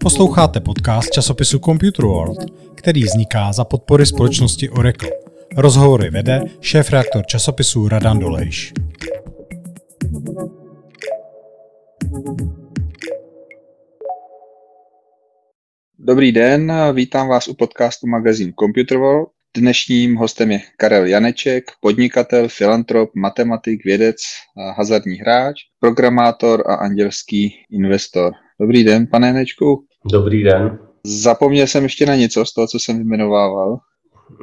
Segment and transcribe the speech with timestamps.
[0.00, 2.38] Posloucháte podcast časopisu Computer World,
[2.74, 5.10] který vzniká za podpory společnosti Oracle.
[5.56, 8.72] Rozhovory vede šéf-reaktor časopisu Radan Dolejš.
[15.98, 19.28] Dobrý den, vítám vás u podcastu magazín Computer World.
[19.56, 24.16] Dnešním hostem je Karel Janeček, podnikatel, filantrop, matematik, vědec,
[24.76, 28.32] hazardní hráč, programátor a andělský investor.
[28.60, 29.84] Dobrý den, pane Janečku.
[30.12, 30.78] Dobrý den.
[31.06, 33.78] Zapomněl jsem ještě na něco z toho, co jsem vyjmenovával.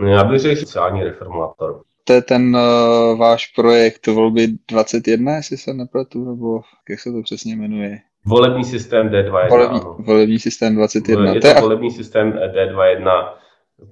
[0.07, 1.81] Já bych řekl sociální reformátor.
[2.03, 7.21] To je ten uh, váš projekt volby 21, jestli se nepletu, nebo jak se to
[7.21, 7.97] přesně jmenuje?
[8.25, 9.49] Volební systém D21.
[9.49, 11.33] Volební, volební systém 21.
[11.33, 13.40] Je to, to volební systém D21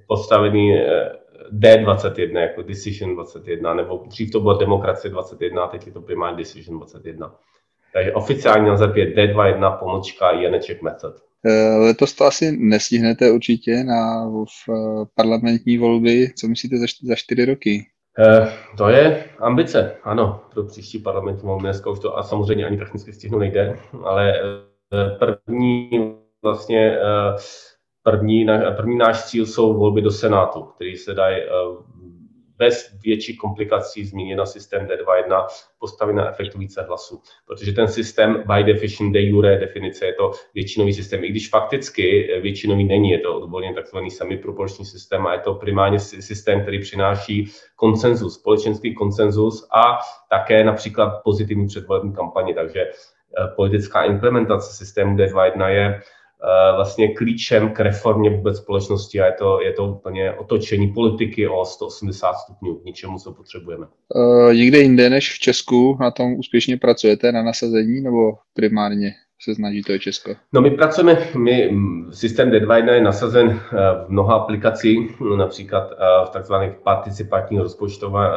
[0.06, 1.10] postavený eh,
[1.52, 6.78] D21, jako Decision 21, nebo dřív to bylo Demokracie 21, teď je to primárně Decision
[6.78, 7.34] 21.
[7.92, 11.14] Takže oficiální název je D21 pomočka Janeček Method.
[11.46, 16.32] Eh, letos to asi nestihnete určitě na v eh, parlamentní volby.
[16.36, 17.86] Co myslíte za, za čtyři roky?
[18.18, 21.62] Eh, to je ambice, ano, pro příští parlamentní volby.
[21.62, 24.34] Dneska už to a samozřejmě ani technicky stihnu nejde, ale
[25.18, 25.90] první
[26.42, 26.98] vlastně
[28.02, 31.36] první, první náš cíl jsou volby do Senátu, který se dají
[32.60, 35.46] bez větší komplikací změnit na systém D2.1
[35.78, 37.20] postavit na efektu více hlasů.
[37.46, 41.24] Protože ten systém by definition de jure definice je to většinový systém.
[41.24, 45.98] I když fakticky většinový není, je to odvolně takzvaný semiproporční systém a je to primárně
[45.98, 49.98] systém, který přináší konsenzus, společenský konsenzus a
[50.30, 52.54] také například pozitivní předvolební kampaně.
[52.54, 52.92] Takže eh,
[53.56, 56.19] politická implementace systému D2.1 je Eh,
[56.76, 61.64] vlastně klíčem k reformě vůbec společnosti a je to, je to úplně otočení politiky o
[61.64, 63.86] 180 stupňů k ničemu, co potřebujeme.
[64.14, 69.54] Uh, nikde jinde než v Česku na tom úspěšně pracujete, na nasazení, nebo primárně se
[69.54, 70.34] snaží to Česko?
[70.52, 71.70] No my pracujeme, my,
[72.10, 75.96] systém D2 je nasazen eh, v mnoha aplikacích, například eh,
[76.26, 77.60] v takzvaných participačních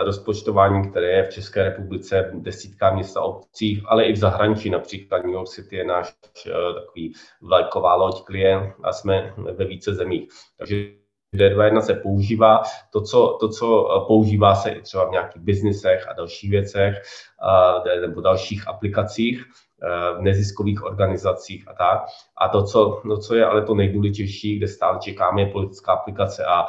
[0.06, 5.34] rozpočtování, které je v České republice desítka města obcí, ale i v zahraničí, například New
[5.34, 6.16] York City je náš
[6.48, 10.30] eh, takový vlajková loď klient a jsme ve více zemích.
[10.58, 10.90] Takže
[11.36, 16.14] D21 se používá, to co, to, co používá se i třeba v nějakých biznisech a
[16.14, 17.02] dalších věcech
[18.02, 19.46] nebo dalších aplikacích,
[20.18, 22.06] v neziskových organizacích a tak.
[22.38, 26.46] A to co, to, co je ale to nejdůležitější, kde stále čekáme, je politická aplikace.
[26.46, 26.66] A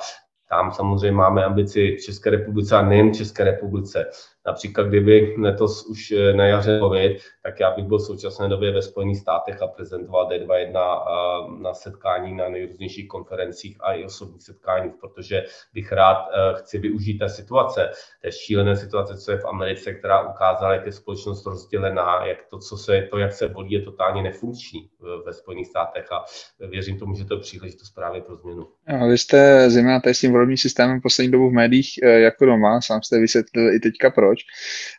[0.48, 4.10] tam samozřejmě máme ambici v České republice a nejen v České republice.
[4.46, 8.72] Například, kdyby letos už eh, na jaře COVID, tak já bych byl v současné době
[8.72, 14.42] ve Spojených státech a prezentoval D21 eh, na setkání na nejrůznějších konferencích a i osobních
[14.42, 15.44] setkáních, protože
[15.74, 17.90] bych rád eh, chci využít té situace,
[18.22, 22.58] té šílené situace, co je v Americe, která ukázala, jak je společnost rozdělená, jak to,
[22.58, 24.90] co se, to, jak se volí, je totálně nefunkční
[25.26, 26.24] ve Spojených státech a
[26.68, 28.66] věřím tomu, že to je příležitost právě pro změnu.
[28.86, 33.02] A vy jste zejména s tím volebním systémem poslední dobu v médiích jako doma, sám
[33.02, 34.44] jste vysvětlil i teďka proč proč,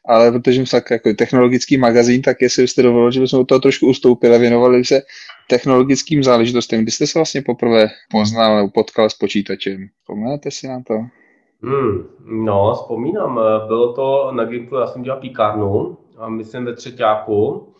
[0.05, 3.59] ale protože jsem tak jako technologický magazín, tak jestli byste dovolili, že bychom od toho
[3.59, 5.01] trošku ustoupili a věnovali se
[5.49, 6.81] technologickým záležitostem.
[6.81, 9.87] Kdy jste se vlastně poprvé poznal nebo potkal s počítačem?
[10.01, 10.93] Vzpomínáte si na to?
[11.61, 12.07] Hmm,
[12.45, 13.39] no, vzpomínám.
[13.67, 17.73] Bylo to na Gimplu, já jsem dělal píkárnu a myslím ve třetíku,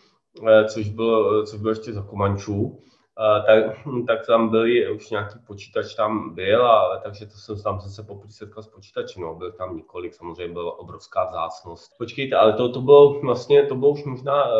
[0.47, 2.79] eh, což bylo, což bylo ještě za Komančů
[3.17, 3.63] tak,
[4.07, 8.31] tak tam byli, už nějaký počítač tam byl, a, takže to jsem tam zase poprvé
[8.31, 11.91] setkal s počítačem, no, byl tam několik, samozřejmě byla obrovská vzácnost.
[11.97, 14.51] Počkejte, ale to, to bylo vlastně, to bylo už možná, uh,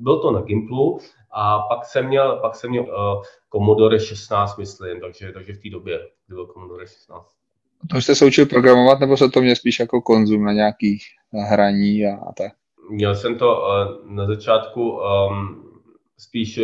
[0.00, 0.98] byl to na Gimplu,
[1.36, 3.22] a pak jsem měl, pak jsem měl uh,
[3.52, 7.34] Commodore 16, myslím, takže, takže v té době byl Commodore 16.
[7.90, 11.02] To jste se učil programovat, nebo se to měl spíš jako konzum na nějakých
[11.50, 12.52] hraní a tak?
[12.90, 15.63] Měl jsem to uh, na začátku um,
[16.18, 16.60] spíš,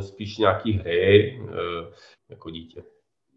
[0.00, 1.92] spíš nějaký hry eh,
[2.30, 2.82] jako dítě.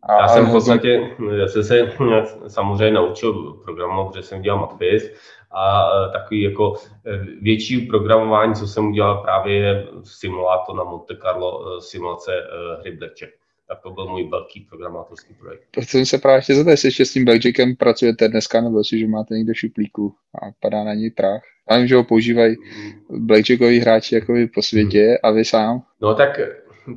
[0.03, 1.09] A, já jsem v podstatě,
[1.39, 1.91] já jsem se
[2.47, 5.11] samozřejmě naučil programovat, protože jsem dělal matfiz
[5.51, 6.73] a eh, takový jako
[7.05, 12.31] eh, větší programování, co jsem udělal právě je simulátor na Monte Carlo, simulace
[12.79, 13.31] hry Blackjack.
[13.67, 15.67] Tak to byl můj velký programátorský projekt.
[15.71, 18.99] To jsem se právě chtěl zeptat, jestli ještě s tím Blackjackem pracujete dneska, nebo jestli
[18.99, 21.52] že máte někde šuplíku a padá na něj prach.
[21.69, 22.55] Já vím, že ho používají
[23.09, 25.81] blackjackoví hráči jako po světě a vy sám.
[26.01, 26.39] No tak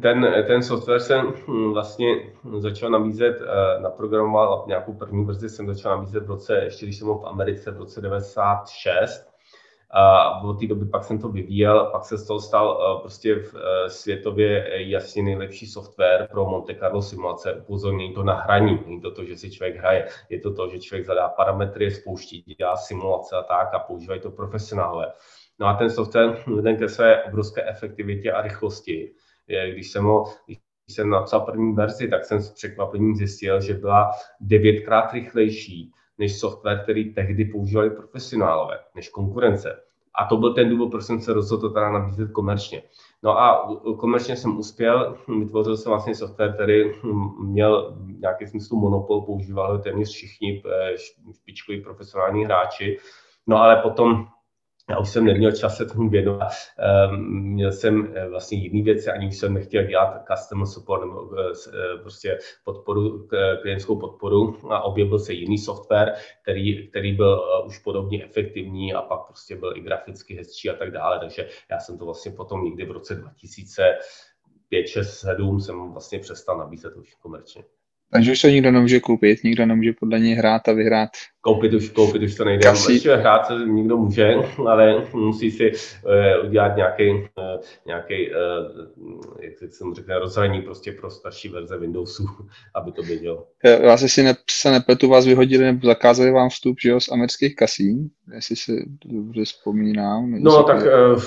[0.02, 2.06] ten, ten software jsem hm, vlastně
[2.58, 7.06] začal nabízet, eh, naprogramoval nějakou první verzi jsem začal nabízet v roce, ještě když jsem
[7.06, 9.35] byl v Americe v roce 96
[9.90, 13.34] a od té doby pak jsem to vyvíjel, pak se z toho stal eh, prostě
[13.34, 17.54] v eh, světově jasně nejlepší software pro Monte Carlo simulace.
[17.54, 20.80] Upozornění to na hraní, není to to, že si člověk hraje, je to to, že
[20.80, 25.12] člověk zadá parametry, spouští, dělá simulace a tak a používají to profesionálové.
[25.58, 29.12] No a ten software veden ke své obrovské efektivitě a rychlosti.
[29.72, 30.58] Když jsem ho, když
[30.90, 34.10] jsem napsal první verzi, tak jsem s překvapením zjistil, že byla
[34.40, 39.82] devětkrát rychlejší než software, který tehdy používali profesionálové, než konkurence.
[40.18, 42.82] A to byl ten důvod, proč jsem se rozhodl to teda nabízet komerčně.
[43.22, 43.68] No a
[43.98, 46.84] komerčně jsem uspěl, vytvořil jsem vlastně software, který
[47.40, 50.98] měl nějaký smyslu monopol, používali téměř všichni eh,
[51.32, 52.98] špičkoví profesionální hráči.
[53.46, 54.26] No ale potom
[54.90, 56.52] já už jsem neměl čas se tomu věnovat.
[56.78, 61.98] Ehm, měl jsem eh, vlastně jiný věci, ani jsem nechtěl dělat customer support nebo eh,
[62.02, 63.28] prostě podporu,
[63.62, 69.26] klientskou podporu a objevil se jiný software, který, který byl už podobně efektivní a pak
[69.26, 71.18] prostě byl i graficky hezčí a tak dále.
[71.18, 76.58] Takže já jsem to vlastně potom někdy v roce 2005, 6, 7 jsem vlastně přestal
[76.58, 77.64] nabízet už komerčně.
[78.12, 81.10] Takže už to nikdo nemůže koupit, nikdo nemůže podle něj hrát a vyhrát.
[81.46, 82.62] Koupit už, koupit už to nejde.
[82.62, 82.92] Kasí...
[82.92, 84.34] Ještě hrát se nikdo může,
[84.66, 87.20] ale musí si uh, udělat nějaký, uh,
[87.86, 92.24] nějaký uh, jak jsem řekl, rozhraní prostě pro starší verze Windowsu,
[92.74, 93.44] aby to věděl.
[93.86, 97.56] Vás, jestli ne, se nepletu, vás vyhodili nebo zakázali vám vstup že jo, z amerických
[97.56, 98.72] kasín, jestli se
[99.04, 100.30] dobře vzpomínám.
[100.30, 101.22] No tak uh,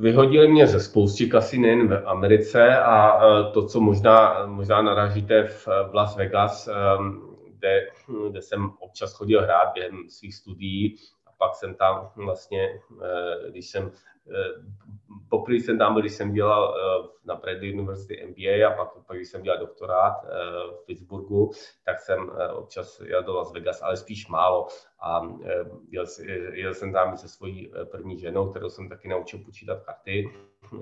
[0.00, 5.42] vyhodili mě ze spousty kasín nejen v Americe a uh, to, co možná, možná narážíte
[5.42, 6.68] v, v Las Vegas,
[6.98, 7.31] um,
[7.62, 7.88] kde,
[8.30, 13.70] kde jsem občas chodil hrát během svých studií a pak jsem tam vlastně, eh, když
[13.70, 13.92] jsem
[14.30, 14.62] eh,
[15.30, 19.16] poprvé jsem tam byl, když jsem dělal eh, na Bradley University MBA a pak, pak
[19.16, 20.12] když jsem dělal doktorát
[20.82, 21.50] v Pittsburghu,
[21.84, 24.66] tak jsem občas jel do Las Vegas, ale spíš málo.
[25.00, 25.20] A
[25.90, 26.04] jel,
[26.52, 30.30] jel jsem tam se svojí první ženou, kterou jsem taky naučil počítat karty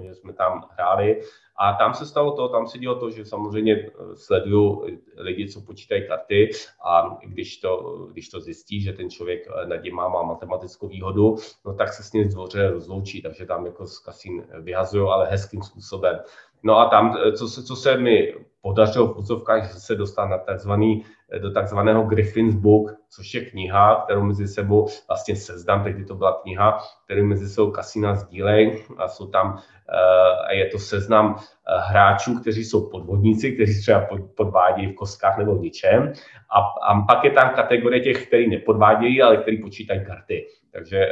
[0.02, 1.20] že jsme tam hráli.
[1.56, 5.60] A tam se stalo to, tam se dělo to, že samozřejmě eh, sleduju lidi, co
[5.60, 6.50] počítají karty
[6.84, 11.36] a když to, když to zjistí, že ten člověk eh, nad má, má matematickou výhodu,
[11.64, 15.62] no tak se s ním zdvoře rozloučí, takže tam jako z kasín vyhazují, ale hezkým
[15.62, 16.18] způsobem.
[16.62, 20.28] No a tam, eh, co se, co se mi podařilo v úzovkách, že se dostal
[20.28, 21.04] na takzvaný,
[21.38, 26.40] do takzvaného Griffin's Book, což je kniha, kterou mezi sebou vlastně seznam, tehdy to byla
[26.42, 31.78] kniha, kterou mezi sebou kasína sdílej a jsou tam, eh, a je to seznam eh,
[31.78, 34.06] hráčů, kteří jsou podvodníci, kteří třeba
[34.36, 36.12] podvádějí v kostkách nebo v ničem.
[36.56, 40.46] A, a pak je tam kategorie těch, kteří nepodvádějí, ale kteří počítají karty.
[40.72, 41.06] Takže,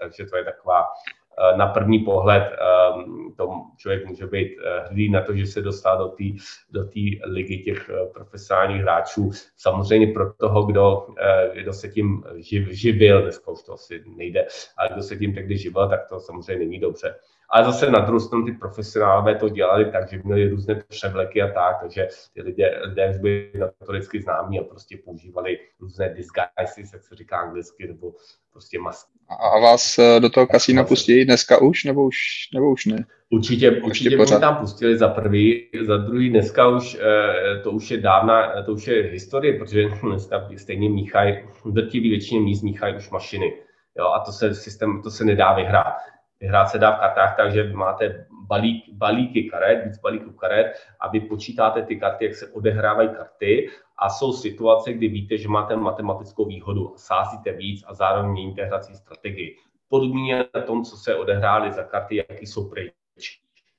[0.00, 1.21] takže to je taková Eh,
[1.56, 5.98] na první pohled ehm, to člověk může být eh, hrdý na to, že se dostal
[5.98, 6.24] do té
[6.70, 6.88] do
[7.24, 9.30] ligy těch eh, profesionálních hráčů.
[9.56, 11.06] Samozřejmě pro toho, kdo,
[11.54, 14.46] kdo se tím živ, živil, dneska už to asi nejde,
[14.78, 17.14] ale kdo se tím tehdy živil, tak to samozřejmě není dobře.
[17.52, 21.52] Ale zase na druhou stranu ty profesionálové to dělali tak, že měli různé převleky a
[21.52, 27.02] tak, takže ty lidé, lidé už byli notoricky známí a prostě používali různé disguises, jak
[27.02, 28.12] se říká anglicky, nebo
[28.52, 29.12] prostě masky.
[29.40, 32.16] A vás eh, do toho kasína pustí dneska už, nebo už,
[32.54, 33.04] nebo už ne?
[33.30, 34.38] Určitě, určitě pořád.
[34.38, 38.86] tam pustili za prvý, za druhý dneska už, eh, to už je dávna, to už
[38.86, 43.52] je historie, protože dneska stejně míchají, drtivý většině míst míchají už mašiny.
[43.98, 45.96] Jo, a to se, systém, to se nedá vyhrát.
[46.40, 51.20] Vyhrát se dá v kartách, takže máte balík, balíky karet, víc balíků karet a vy
[51.20, 53.68] počítáte ty karty, jak se odehrávají karty
[54.02, 58.94] a jsou situace, kdy víte, že máte matematickou výhodu, sázíte víc a zároveň měníte hrací
[58.94, 59.56] strategii.
[59.88, 62.92] Podobně na tom, co se odehrály za karty, jaký jsou pryč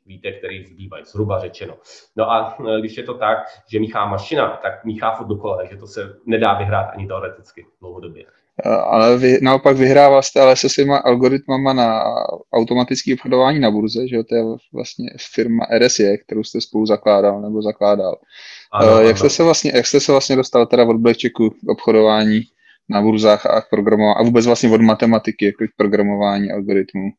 [0.05, 1.77] víte, který zbývají, zhruba řečeno.
[2.15, 3.37] No a e, když je to tak,
[3.67, 8.25] že míchá mašina, tak míchá furt dokola, takže to se nedá vyhrát ani teoreticky dlouhodobě.
[8.65, 12.03] Eh, ale vy naopak vyhrává jste ale se svýma algoritmama na
[12.53, 14.43] automatické obchodování na burze, že jo, to je
[14.73, 18.17] vlastně firma RSE, kterou jste spolu zakládal nebo zakládal.
[18.71, 19.17] Ano, uh, jak, ano.
[19.17, 22.41] Jste se vlastně, jak jste se vlastně dostal teda od Blackchecku k obchodování
[22.89, 27.09] na burzách a k programování, a vůbec vlastně od matematiky jako k programování algoritmů?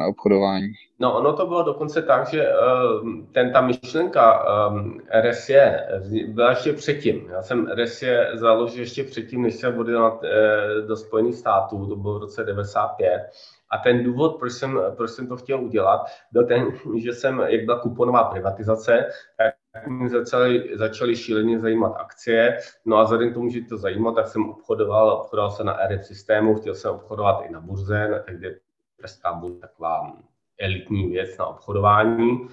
[0.00, 0.72] Na obchodování.
[0.98, 5.86] No, ono to bylo dokonce tak, že uh, ten, ta myšlenka um, RSE
[6.26, 7.28] byla ještě předtím.
[7.30, 10.20] Já jsem RSE založil ještě předtím, než jsem odjel
[10.86, 13.30] do Spojených států, to bylo v roce 95.
[13.72, 16.00] A ten důvod, proč jsem, proč jsem to chtěl udělat,
[16.32, 16.66] byl ten,
[17.02, 22.58] že jsem, jak byla kuponová privatizace, tak mě začaly, začaly šíleně zajímat akcie.
[22.84, 26.06] No a vzhledem k tomu, že to zajímalo, tak jsem obchodoval, obchodoval se na RF
[26.06, 28.18] systému, chtěl jsem obchodovat i na burze, na
[29.00, 30.12] pražská bude taková
[30.58, 32.48] elitní věc na obchodování.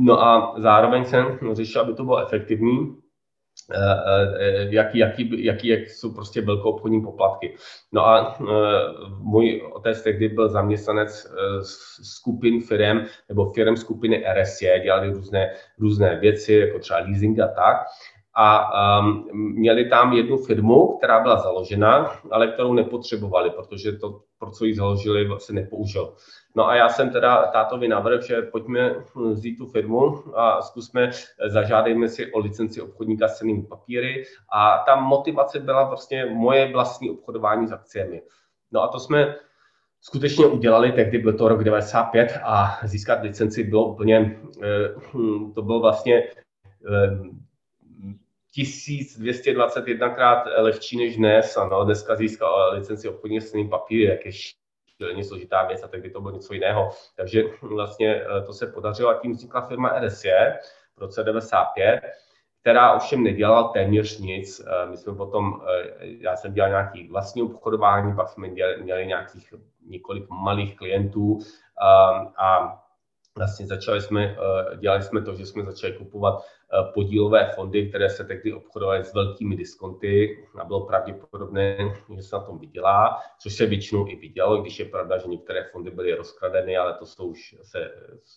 [0.00, 2.96] No a zároveň jsem řešil, aby to bylo efektivní,
[3.72, 3.76] eh,
[4.38, 7.54] eh, jaký, jaký, jaký jak jsou prostě velkou obchodní poplatky.
[7.92, 8.44] No a eh,
[9.18, 11.32] můj otec tehdy byl zaměstnanec
[12.02, 17.76] skupin firm nebo firm skupiny RSE, dělali různé, různé věci, jako třeba leasing a tak.
[18.40, 24.50] A um, měli tam jednu firmu, která byla založena, ale kterou nepotřebovali, protože to, pro
[24.50, 26.14] co ji založili, se nepoužil.
[26.56, 28.94] No a já jsem teda tátovi navrhl, že pojďme
[29.32, 31.10] vzít tu firmu a zkusme,
[31.46, 37.10] zažádejme si o licenci obchodníka s cenými papíry a ta motivace byla vlastně moje vlastní
[37.10, 38.22] obchodování s akciemi.
[38.72, 39.34] No a to jsme
[40.00, 44.94] skutečně udělali, tehdy byl to rok 95 a získat licenci bylo úplně, eh,
[45.54, 46.22] to bylo vlastně
[48.58, 51.56] 1221 krát lehčí než dnes.
[51.56, 56.20] Ano, dneska získal licenci obchodně s papíry, jak je šíleně složitá věc a tehdy to
[56.20, 56.90] bylo něco jiného.
[57.16, 60.30] Takže vlastně eh, to se podařilo a tím vznikla firma RSJ
[60.96, 62.00] v roce 95
[62.60, 64.60] která ovšem nedělala téměř nic.
[64.60, 69.06] Eh, my jsme potom, eh, já jsem dělal nějaký vlastní obchodování, pak jsme měli, měli
[69.06, 69.54] nějakých
[69.86, 71.38] několik malých klientů
[72.38, 72.78] a
[73.36, 74.36] vlastně začali jsme,
[74.76, 76.57] dělali jsme to, že jsme začali kupovat Eh,
[76.94, 82.42] podílové fondy, které se tehdy obchodovaly s velkými diskonty a bylo pravděpodobné, že se na
[82.42, 86.76] tom vydělá, což se většinou i vidělo, když je pravda, že některé fondy byly rozkradeny,
[86.76, 87.90] ale to jsou už se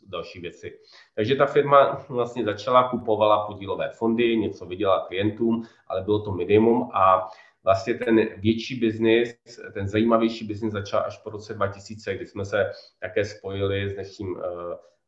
[0.08, 0.80] další věci.
[1.16, 6.90] Takže ta firma vlastně začala, kupovala podílové fondy, něco vydělala klientům, ale bylo to minimum
[6.94, 7.28] a
[7.64, 9.36] vlastně ten větší biznis,
[9.74, 14.32] ten zajímavější biznis začal až po roce 2000, kdy jsme se také spojili s dnešním
[14.32, 14.42] uh,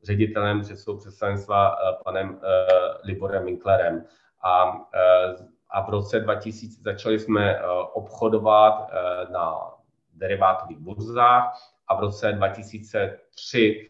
[0.04, 2.68] ředitelem předsedou představenstva eh, panem eh,
[3.04, 4.04] Liborem Winklerem.
[4.44, 5.36] A, eh,
[5.70, 7.62] a v roce 2000 začali jsme
[7.94, 8.92] obchodovat
[9.32, 9.72] na
[10.14, 11.58] derivátových burzách
[11.88, 13.90] a v roce 2003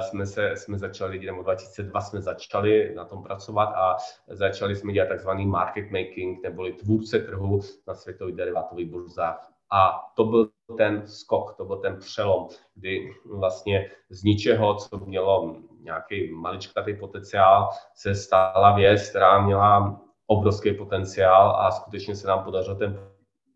[0.00, 3.96] jsme, se, jsme začali, nebo 2002 jsme začali na tom pracovat a
[4.28, 9.57] začali jsme dělat takzvaný market making, neboli tvůrce trhu na světových derivátových burzách.
[9.72, 15.56] A to byl ten skok, to byl ten přelom, kdy vlastně z ničeho, co mělo
[15.80, 22.76] nějaký maličkatý potenciál, se stala věc, která měla obrovský potenciál a skutečně se nám podařilo
[22.76, 23.00] ten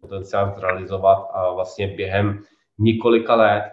[0.00, 2.42] potenciál zrealizovat a vlastně během
[2.78, 3.73] několika let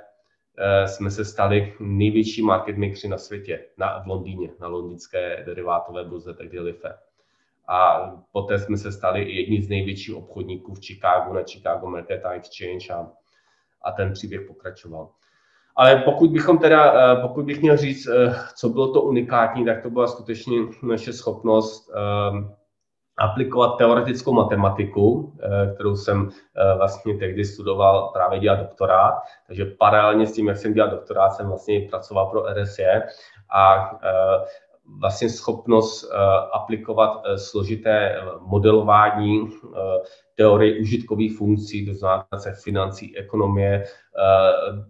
[0.58, 6.04] eh, jsme se stali největší market makeři na světě, na, v Londýně, na londýnské derivátové
[6.04, 7.09] burze, tehdy LIFE
[7.70, 12.94] a poté jsme se stali jedni z největších obchodníků v Chicagu na Chicago Mercantile Exchange
[12.94, 13.08] a,
[13.82, 15.10] a ten příběh pokračoval.
[15.76, 19.82] Ale pokud bychom teda, eh, pokud bych měl říct, eh, co bylo to unikátní, tak
[19.82, 21.90] to byla skutečně naše schopnost
[22.32, 22.56] um,
[23.18, 25.34] aplikovat teoretickou matematiku,
[25.76, 26.30] kterou jsem
[26.78, 29.14] vlastně tehdy studoval právě dělat doktorát.
[29.48, 33.04] Takže paralelně s tím, jak jsem dělal doktorát, jsem vlastně pracoval pro RSE
[33.56, 33.92] a
[35.00, 36.10] vlastně schopnost uh,
[36.54, 39.50] aplikovat uh, složité uh, modelování
[40.36, 42.26] teorie užitkových funkcí, to znamená
[42.64, 43.84] financí, ekonomie,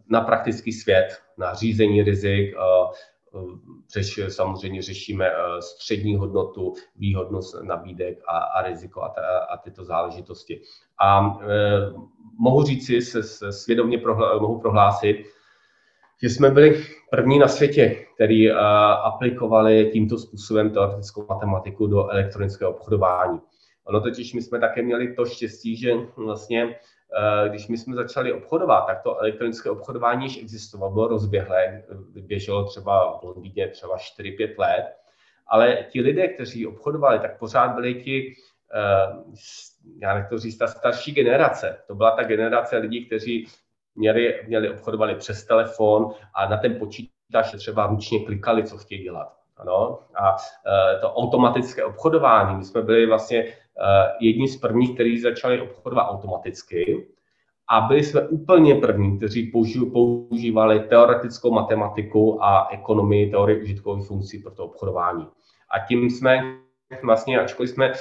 [0.09, 2.55] na praktický svět, na řízení rizik,
[3.93, 10.61] Řeš, samozřejmě řešíme střední hodnotu, výhodnost nabídek a, a riziko a, ta, a tyto záležitosti.
[11.01, 11.55] A e,
[12.39, 15.25] mohu říci, se, se svědomě prohla, mohu prohlásit,
[16.21, 18.57] že jsme byli první na světě, který uh,
[19.03, 23.39] aplikovali tímto způsobem teoretickou matematiku do elektronického obchodování.
[23.85, 28.33] Ono totiž my jsme také měli to štěstí, že vlastně uh, když my jsme začali
[28.33, 31.83] obchodovat, tak to elektronické obchodování již existovalo, bylo rozběhlé,
[32.15, 34.85] běželo třeba v Londýně třeba 4-5 let,
[35.47, 38.33] ale ti lidé, kteří obchodovali, tak pořád byli ti,
[39.15, 39.33] uh,
[40.01, 41.77] já nechci říct, ta starší generace.
[41.87, 43.47] To byla ta generace lidí, kteří
[43.95, 47.18] měli, měli obchodovali přes telefon a na ten počítač
[47.57, 49.33] třeba ručně klikali, co chtějí dělat.
[49.57, 49.99] Ano?
[50.15, 53.53] A e, to automatické obchodování, my jsme byli vlastně e,
[54.19, 57.07] jedni z prvních, kteří začali obchodovat automaticky
[57.67, 59.51] a byli jsme úplně první, kteří
[59.93, 65.27] používali teoretickou matematiku a ekonomii, teorie užitkových funkcí pro to obchodování.
[65.71, 66.41] A tím jsme
[67.03, 67.95] vlastně, ačkoliv jsme eh,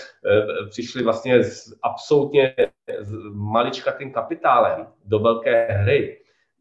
[0.70, 2.54] přišli vlastně s absolutně
[3.00, 6.18] s maličkatým kapitálem do velké hry,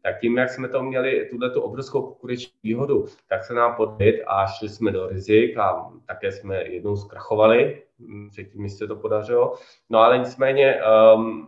[0.08, 4.24] tak tím, jak jsme to měli, tuhle tu obrovskou konkurenční výhodu, tak se nám podvět
[4.26, 7.82] a šli jsme do rizik a také jsme jednou zkrachovali,
[8.30, 9.54] předtím se to podařilo.
[9.90, 10.80] No ale nicméně
[11.14, 11.46] um,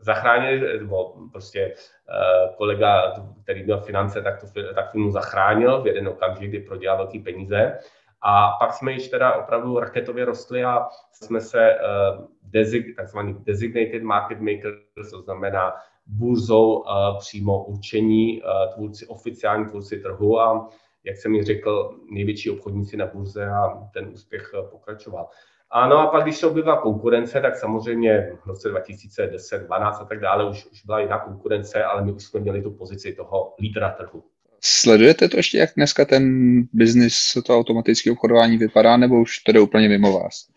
[0.00, 3.12] zachránili, nebo prostě uh, kolega,
[3.42, 7.78] který měl finance, tak, tu, tak firmu zachránil v jeden okamžik, kdy prodělal velký peníze.
[8.22, 14.02] A pak jsme již teda opravdu raketově rostli a jsme se uh, desig, takzvaný designated
[14.02, 14.72] market maker,
[15.10, 15.74] to znamená
[16.06, 20.68] burzou uh, přímo určení uh, tvůrci, oficiální tvůrci trhu a
[21.04, 25.28] jak jsem mi řekl, největší obchodníci na burze a ten úspěch uh, pokračoval.
[25.70, 30.20] Ano a pak, když se objevila konkurence, tak samozřejmě v roce 2010, 12 a tak
[30.20, 33.90] dále už, už byla jiná konkurence, ale my už jsme měli tu pozici toho lídra
[33.90, 34.24] trhu.
[34.64, 36.24] Sledujete to ještě, jak dneska ten
[36.72, 40.48] biznis, to automatické obchodování vypadá, nebo už to jde úplně mimo vás?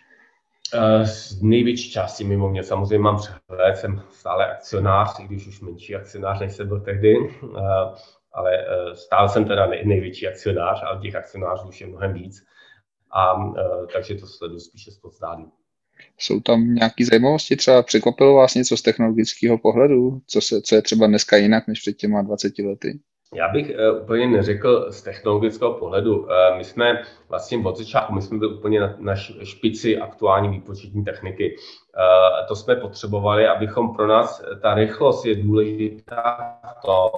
[1.04, 5.96] Z největší části mimo mě samozřejmě mám přehled, jsem stále akcionář, i když už menší
[5.96, 7.16] akcionář, než jsem byl tehdy,
[8.34, 12.44] ale stále jsem teda největší akcionář, ale těch akcionářů už je mnohem víc.
[13.18, 13.34] A
[13.94, 15.46] takže to sleduju spíše z pozdání.
[16.18, 17.56] Jsou tam nějaké zajímavosti?
[17.56, 20.22] Třeba překvapilo vás něco z technologického pohledu?
[20.28, 23.00] Co, se, co je třeba dneska jinak než před těma 20 lety?
[23.34, 26.20] Já bych uh, úplně neřekl z technologického pohledu.
[26.20, 26.28] Uh,
[26.58, 31.56] my jsme vlastně od začátku, my jsme byli úplně na, na špici aktuální výpočetní techniky.
[31.56, 37.10] Uh, to jsme potřebovali, abychom pro nás, ta rychlost je důležitá v tom,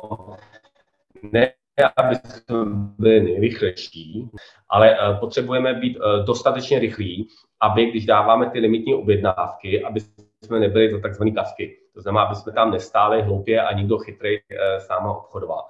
[1.31, 1.53] ne
[1.95, 2.55] aby jsme
[2.99, 4.29] byli nejrychlejší,
[4.69, 7.27] ale potřebujeme být dostatečně rychlí,
[7.61, 9.99] aby když dáváme ty limitní objednávky, aby
[10.43, 11.77] jsme nebyli to takzvané kasky.
[11.93, 14.37] To znamená, aby jsme tam nestáli hloupě a nikdo chytrý
[14.77, 15.63] s náma obchodoval.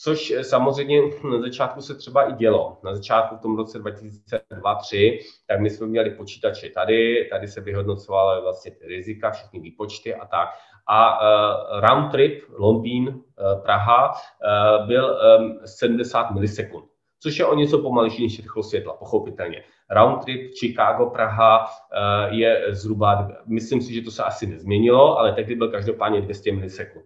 [0.00, 2.78] Což eh, samozřejmě na začátku se třeba i dělo.
[2.84, 8.42] Na začátku v tom roce 2002-2003, tak my jsme měli počítače tady, tady se vyhodnocovaly
[8.42, 10.48] vlastně ty rizika, všechny výpočty a tak.
[10.90, 16.84] A uh, round trip Londýn, uh, Praha uh, byl um, 70 milisekund,
[17.20, 19.62] což je o něco pomalejší než rychlost světla, pochopitelně.
[19.90, 21.66] Round trip Chicago, Praha
[22.30, 27.04] je zhruba, myslím si, že to se asi nezměnilo, ale tehdy byl každopádně 200 milisekund.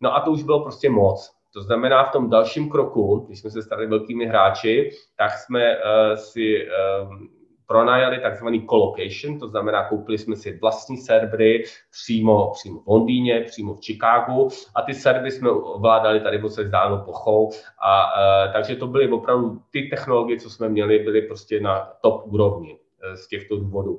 [0.00, 1.37] No a to už bylo prostě moc.
[1.52, 5.82] To znamená, v tom dalším kroku, když jsme se stali velkými hráči, tak jsme uh,
[6.14, 7.28] si um,
[7.66, 13.74] pronajali takzvaný colocation, to znamená, koupili jsme si vlastní servery přímo, přímo v Londýně, přímo
[13.74, 17.50] v Chicagu a ty servery jsme ovládali tady se zdáno pochou
[17.82, 22.22] a uh, takže to byly opravdu ty technologie, co jsme měli, byly prostě na top
[22.26, 23.98] úrovni uh, z těchto důvodů.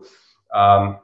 [0.79, 0.95] Um,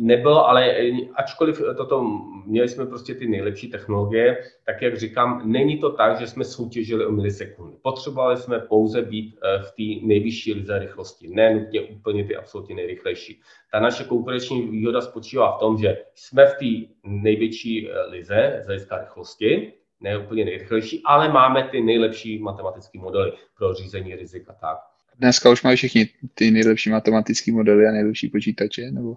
[0.00, 0.74] nebylo, ale
[1.14, 2.02] ačkoliv toto,
[2.46, 7.06] měli jsme prostě ty nejlepší technologie, tak jak říkám, není to tak, že jsme soutěžili
[7.06, 7.76] o milisekundy.
[7.82, 12.74] Potřebovali jsme pouze být eh, v té nejvyšší lize rychlosti, ne nutně úplně ty absolutně
[12.74, 13.40] nejrychlejší.
[13.72, 18.66] Ta naše konkurenční výhoda spočívá v tom, že jsme v té největší eh, lize z
[18.66, 24.56] hlediska rychlosti, ne úplně nejrychlejší, ale máme ty nejlepší matematické modely pro řízení rizika.
[24.60, 24.78] Tak.
[25.18, 29.16] Dneska už mají všichni ty nejlepší matematické modely a nejlepší počítače, nebo?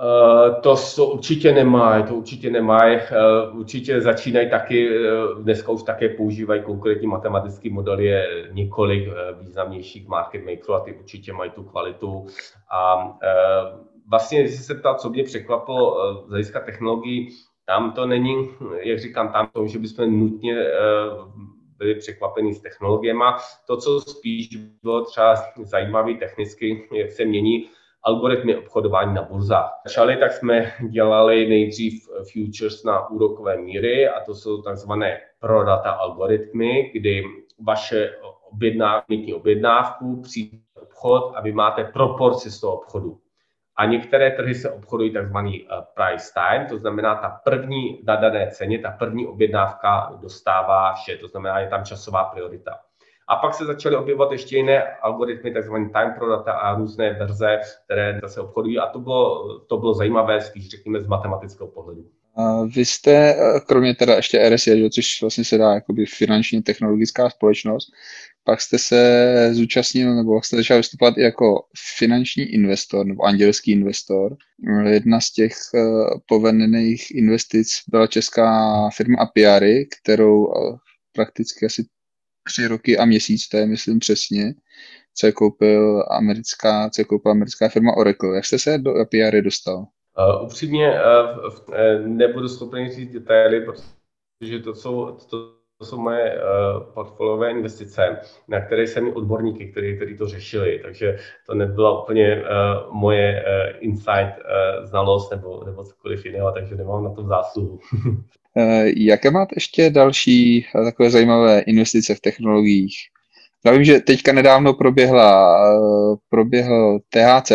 [0.00, 2.96] Uh, to jsou, určitě nemají, to určitě nemají.
[2.96, 9.08] Uh, určitě začínají taky, uh, dneska už také používají konkrétní matematický model, je několik
[9.40, 12.26] významnějších market makerů a ty určitě mají tu kvalitu.
[12.72, 13.10] A
[14.10, 17.28] vlastně, když se ptal, co mě překvapilo z hlediska technologií,
[17.66, 18.50] tam to není,
[18.82, 20.56] jak říkám, tam to, že bychom nutně
[21.78, 23.24] byli překvapení s technologiemi.
[23.66, 24.48] To, co spíš
[24.82, 27.68] bylo třeba zajímavé technicky, jak se mění
[28.02, 29.70] algoritmy obchodování na burzách.
[29.86, 36.90] Začali tak jsme dělali nejdřív futures na úrokové míry a to jsou takzvané prodata algoritmy,
[36.94, 37.24] kdy
[37.66, 38.10] vaše
[38.52, 43.18] objednávky objednávku přijde obchod a vy máte proporci z toho obchodu.
[43.76, 48.50] A některé trhy se obchodují takzvaný eh, price time, to znamená ta první na dané
[48.50, 52.78] ceně, ta první objednávka dostává vše, to znamená je tam časová priorita.
[53.30, 57.58] A pak se začaly objevovat ještě jiné algoritmy, takzvané time pro data a různé verze,
[57.84, 58.78] které zase obchodují.
[58.78, 62.04] A to bylo, to bylo zajímavé spíš, řekněme, z matematického pohledu.
[62.74, 67.88] Vy jste, kromě teda ještě RSI, což vlastně se dá jakoby finanční technologická společnost,
[68.44, 71.64] pak jste se zúčastnil, nebo jste začal vystupovat i jako
[71.98, 74.36] finanční investor, nebo andělský investor.
[74.86, 75.52] Jedna z těch
[76.28, 80.46] povedených investic byla česká firma Apiary, kterou
[81.12, 81.84] prakticky asi
[82.44, 84.54] tři roky a měsíc, to je myslím přesně,
[85.14, 88.36] co je koupil americká, co je koupila americká firma Oracle.
[88.36, 89.86] Jak jste se do API dostal?
[90.18, 97.50] Uh, upřímně uh, nebudu schopen říct detaily, protože to jsou, to jsou moje uh, portfoliové
[97.50, 102.94] investice, na které jsem měl odborníky, kteří, kteří to řešili, takže to nebyla úplně uh,
[102.94, 107.78] moje uh, insight, uh, znalost nebo, nebo cokoliv jiného, takže nemám na tom zásluhu.
[108.96, 112.94] Jaké máte ještě další takové zajímavé investice v technologiích?
[113.64, 115.58] Já vím, že teďka nedávno proběhla,
[116.28, 117.50] proběhl THC,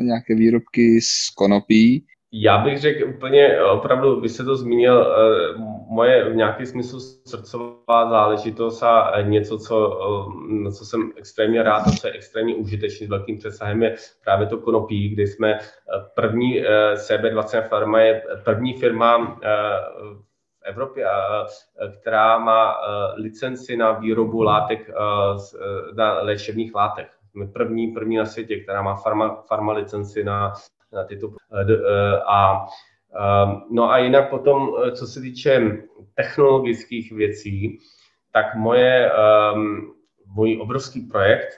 [0.00, 2.04] nějaké výrobky z konopí.
[2.32, 5.14] Já bych řekl úplně, opravdu, vy jste to zmínil,
[5.88, 9.98] moje v nějaký smyslu srdcová záležitost a něco, co,
[10.48, 14.46] na co jsem extrémně rád a co je extrémně užitečný s velkým přesahem, je právě
[14.46, 15.58] to konopí, kdy jsme
[16.14, 16.62] první
[16.94, 19.38] CB20 farma je první firma
[20.60, 21.06] v Evropě,
[22.00, 22.76] která má
[23.14, 24.90] licenci na výrobu látek,
[25.96, 27.08] na léčebných látek.
[27.30, 30.52] Jsme první, první na světě, která má farma, farma licenci na,
[30.92, 31.30] na tyto.
[32.28, 32.66] A,
[33.70, 35.60] no a jinak potom, co se týče
[36.14, 37.78] technologických věcí,
[38.32, 39.10] tak moje,
[40.26, 41.48] můj obrovský projekt,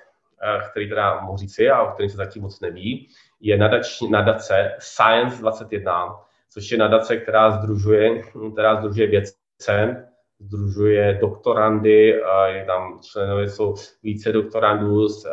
[0.70, 3.08] který teda mohu říci a o kterém se zatím moc neví,
[3.40, 6.16] je nadač, nadace Science 21,
[6.50, 10.08] což je nadace, která združuje, která združuje vědce,
[10.46, 15.26] združuje doktorandy, je tam členové jsou více doktorandů z,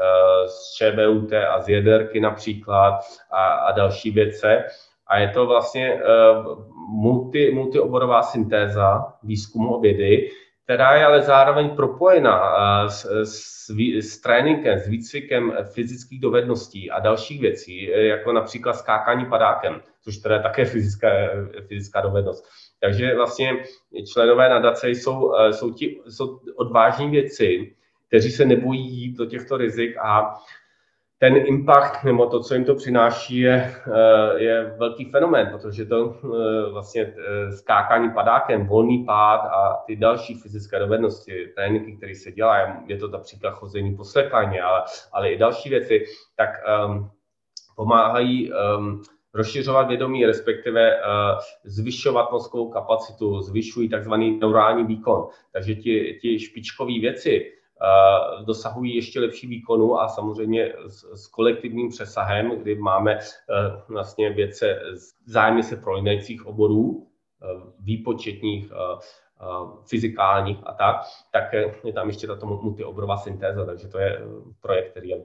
[0.48, 3.00] z ČVUT a z Jederky například
[3.32, 4.64] a, a další vědce.
[5.08, 6.02] A je to vlastně
[6.90, 10.30] multi, multioborová syntéza výzkumu a vědy,
[10.70, 17.42] která je ale zároveň propojena s, s, s tréninkem, s výcvikem fyzických dovedností a dalších
[17.42, 21.08] věcí, jako například skákání padákem, což teda je také fyzická,
[21.68, 22.46] fyzická dovednost.
[22.82, 23.52] Takže vlastně
[24.14, 27.76] členové nadace jsou, jsou, ti, jsou odvážní věci,
[28.08, 30.36] kteří se nebojí jít do těchto rizik a
[31.20, 36.16] ten impact nebo to, co jim to přináší, je, eh, je velký fenomén, protože to
[36.24, 42.32] eh, vlastně eh, skákání padákem, volný pád a ty další fyzické dovednosti, tréninky, které se
[42.32, 46.06] dělají, je to například chození po slepaně, ale, ale i další věci,
[46.36, 46.50] tak
[46.88, 47.10] um,
[47.76, 49.02] pomáhají um,
[49.34, 51.02] rozšiřovat vědomí, respektive uh,
[51.64, 55.28] zvyšovat mozkovou kapacitu, zvyšují takzvaný neurální výkon.
[55.54, 57.52] Takže ti, ti špičkové věci,
[58.46, 63.22] dosahují ještě lepší výkonu a samozřejmě s, s kolektivním přesahem, kdy máme eh,
[63.88, 64.80] vlastně věce
[65.26, 67.08] zájmy se prolínajících oborů,
[67.42, 67.46] eh,
[67.80, 68.72] výpočetních,
[69.90, 70.96] fyzikálních a tak,
[71.32, 74.20] tak je tam ještě tato multioborová syntéza, takže to je
[74.62, 75.24] projekt, který je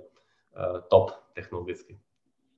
[0.89, 1.99] top technologicky.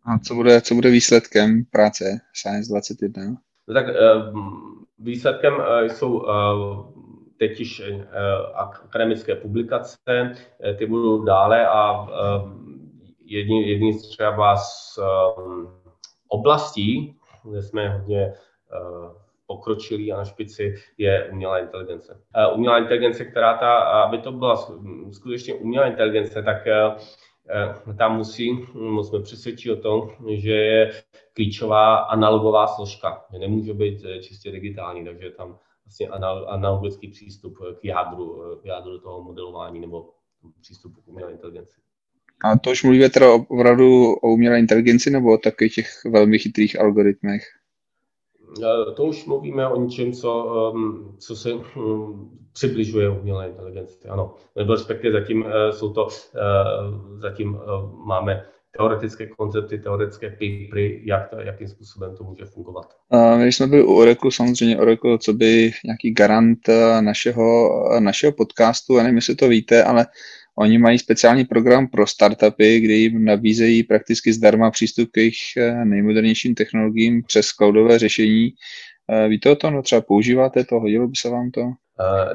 [0.05, 2.05] A co bude, co bude výsledkem práce
[2.35, 3.23] Science 21?
[3.69, 3.87] No tak
[4.99, 6.27] výsledkem jsou
[7.39, 8.05] teď již eh,
[8.55, 9.99] akademické publikace,
[10.61, 12.15] eh, ty budou dále a eh,
[13.25, 14.99] jedni, třeba z
[16.29, 18.35] oblastí, kde jsme hodně
[19.47, 22.21] pokročilí a na špici, je umělá inteligence.
[22.55, 24.57] Umělá inteligence, která ta, aby to byla
[25.13, 26.57] skutečně umělá inteligence, tak
[27.99, 30.93] tam musí, musíme přesvědčit o tom, že je
[31.33, 36.09] klíčová analogová složka, že nemůže být čistě digitální, takže tam vlastně
[36.47, 40.11] analogický přístup k jádru, k jádru toho modelování nebo
[40.61, 41.77] přístupu k umělé inteligenci.
[42.45, 46.81] A to už mluvíme teda opravdu o umělé inteligenci nebo o takových těch velmi chytrých
[46.81, 47.43] algoritmech?
[48.97, 50.45] To už mluvíme o něčem, co,
[50.75, 54.09] um, co se um, přibližuje umělé inteligenci.
[54.09, 56.09] Ano, nebo respektive zatím jsou to,
[57.17, 57.59] zatím
[58.05, 62.87] máme teoretické koncepty, teoretické papery, jak to, jakým způsobem to může fungovat.
[63.37, 68.01] My když jsme byli u Oracle, samozřejmě Oracle, co by nějaký garant eh, našeho, eh,
[68.01, 70.07] našeho podcastu, já nevím, jestli to víte, ale
[70.59, 75.85] oni mají speciální program pro startupy, kde jim nabízejí prakticky zdarma přístup k jejich eh,
[75.85, 78.51] nejmodernějším technologiím přes cloudové řešení.
[79.29, 81.61] Víte o tom, no třeba používáte to, hodilo by se vám to?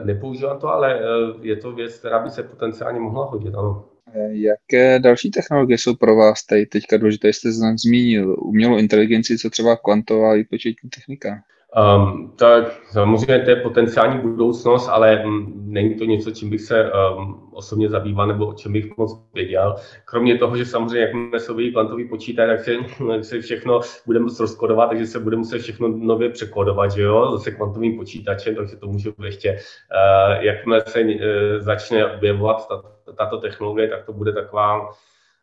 [0.04, 1.00] Nepoužívám to, ale
[1.42, 3.91] je to věc, která by se potenciálně mohla hodit, ano.
[4.32, 7.34] Jaké další technologie jsou pro vás tady teďka důležité?
[7.34, 11.44] Jste zmínil umělou inteligenci, co třeba kvantová výpočetní technika?
[11.78, 15.24] Um, tak samozřejmě to je potenciální budoucnost, ale
[15.56, 19.76] není to něco, čím bych se um, osobně zabýval nebo o čem bych moc věděl.
[20.06, 22.72] Kromě toho, že samozřejmě, jakmile se objeví kvantový počítač, tak se,
[23.22, 27.52] se všechno bude muset rozkodovat, takže se bude muset všechno nově překodovat, že jo, zase
[27.52, 31.10] kvantovým počítačem, takže to může být ještě, uh, jakmile se uh,
[31.58, 32.84] začne objevovat ta,
[33.18, 34.90] tato technologie, tak to bude taková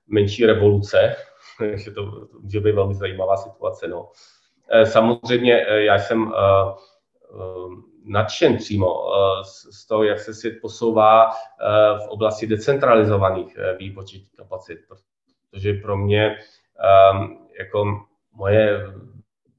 [0.06, 1.16] menší revoluce,
[1.58, 4.08] takže to, to může být velmi zajímavá situace, no.
[4.70, 6.72] Eh, samozřejmě eh, já jsem eh,
[8.04, 8.94] nadšen přímo
[9.72, 11.30] z toho, jak se svět posouvá
[12.06, 16.38] v oblasti decentralizovaných výpočetních kapacit, protože pro mě
[17.58, 18.00] jako
[18.32, 18.86] moje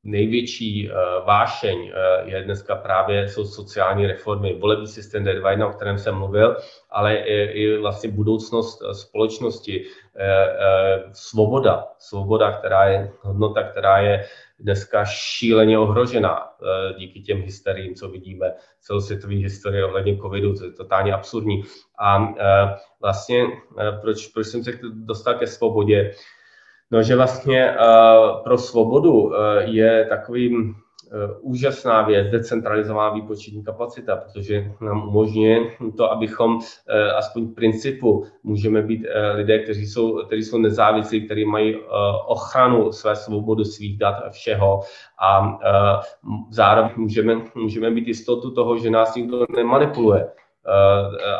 [0.03, 0.89] největší
[1.25, 1.91] vášeň
[2.23, 6.57] je dneska právě jsou sociální reformy, volební systém D2, o kterém jsem mluvil,
[6.89, 9.85] ale i vlastně budoucnost společnosti,
[11.13, 14.25] svoboda, svoboda, která je hodnota, která je
[14.59, 20.71] dneska šíleně ohrožena eh, díky těm hysteriím, co vidíme, celosvětové historie ohledně covidu, to je
[20.71, 21.63] totálně absurdní.
[21.99, 23.43] A eh, vlastně,
[23.79, 26.11] eh, proč, proč jsem se dostal ke svobodě?
[26.91, 27.75] No, že vlastně
[28.43, 29.31] pro svobodu
[29.65, 30.75] je takovým
[31.11, 35.59] Eh, úžasná věc, decentralizovaná výpočetní kapacita, protože nám umožňuje
[35.97, 41.25] to, abychom eh, aspoň v principu můžeme být eh, lidé, kteří jsou, kteří jsou nezávislí,
[41.25, 41.75] kteří mají
[42.27, 44.81] ochranu své svobody, svých dat a všeho
[45.21, 45.59] a
[46.49, 50.27] zároveň můžeme, můžeme být jistotu toho, že nás nikdo nemanipuluje.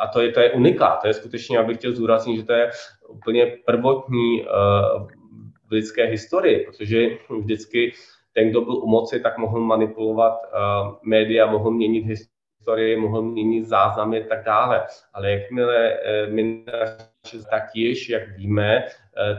[0.02, 2.72] A to je, to je unikát, to je skutečně, abych chtěl zúraznit, že to je
[3.10, 4.46] úplně prvotní
[5.70, 7.08] v lidské historii, protože
[7.40, 7.94] vždycky
[8.34, 13.66] ten, kdo byl u moci, tak mohl manipulovat uh, média, mohl měnit historii, mohl měnit
[13.66, 14.86] záznamy a tak dále.
[15.14, 15.98] Ale jakmile
[16.30, 16.66] my
[17.50, 18.86] tak již, jak víme,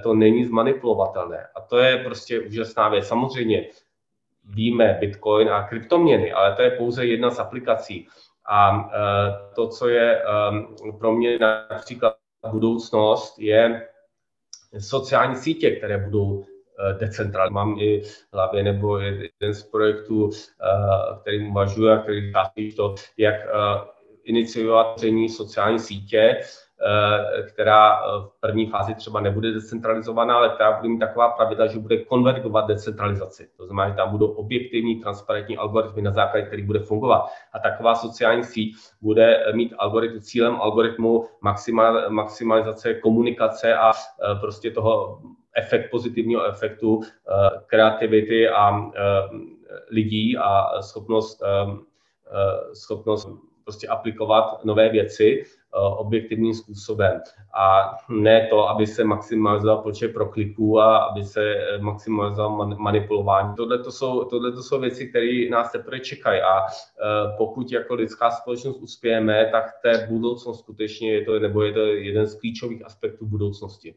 [0.02, 1.46] to není zmanipulovatelné.
[1.54, 3.06] A to je prostě úžasná věc.
[3.06, 3.66] Samozřejmě
[4.44, 8.08] víme Bitcoin a kryptoměny, ale to je pouze jedna z aplikací.
[8.50, 8.90] A
[9.54, 10.22] to, co je
[10.98, 12.16] pro mě například
[12.50, 13.88] budoucnost, je
[14.78, 17.54] sociální sítě, které budou eh, decentrální.
[17.54, 18.02] Mám i
[18.32, 21.98] hlavě nebo jeden z projektů, eh, který uvažuje
[22.34, 23.48] a který to, jak eh,
[24.24, 26.40] iniciovat sociální sítě,
[27.48, 31.78] která eh, v první fázi třeba nebude decentralizovaná, ale která bude mít taková pravidla, že
[31.78, 33.48] bude konvergovat decentralizaci.
[33.56, 37.26] To znamená, že tam budou objektivní, transparentní algoritmy, na základě kterých bude fungovat.
[37.52, 44.70] A taková sociální síť bude mít algoritm, cílem algoritmu maximal, maximalizace komunikace a eh, prostě
[44.70, 45.20] toho
[45.56, 47.00] efekt, pozitivního efektu
[47.66, 48.90] kreativity a
[49.90, 51.42] lidí a schopnost,
[52.72, 53.28] schopnost
[53.64, 57.20] prostě aplikovat nové věci Eh, objektivním způsobem.
[57.54, 63.54] A ne to, aby se maximalizoval počet prokliků a aby se eh, maximalizoval manipulování.
[63.56, 66.72] Tohle to jsou, tohle to jsou věci, které nás teprve čekají a eh,
[67.36, 72.26] pokud jako lidská společnost uspějeme, tak té budoucnost skutečně je to, nebo je to jeden
[72.26, 73.94] z klíčových aspektů budoucnosti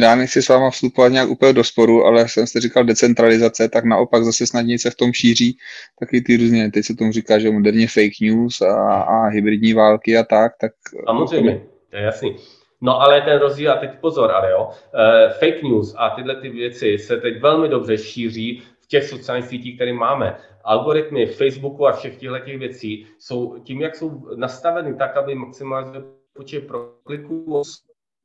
[0.00, 3.84] já nechci s váma vstupovat nějak úplně do sporu, ale jsem jste říkal decentralizace, tak
[3.84, 5.56] naopak zase snadněji se v tom šíří
[6.00, 10.16] taky ty různě, teď se tomu říká, že moderně fake news a, a hybridní války
[10.16, 10.72] a tak, tak...
[11.06, 12.36] Samozřejmě, to je jasný.
[12.80, 16.48] No ale ten rozdíl, a teď pozor, ale jo, uh, fake news a tyhle ty
[16.48, 20.36] věci se teď velmi dobře šíří v těch sociálních sítích, které máme.
[20.64, 26.04] Algoritmy Facebooku a všech těchto těch věcí jsou tím, jak jsou nastaveny tak, aby maximalizovali
[26.32, 27.62] počet prokliků